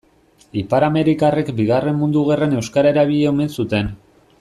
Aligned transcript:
Ipar-amerikarrek 0.61 1.51
Bigarren 1.61 2.01
Mundu 2.01 2.25
Gerran 2.31 2.59
euskara 2.65 2.95
erabili 2.97 3.33
omen 3.37 3.57
zuten. 3.61 3.95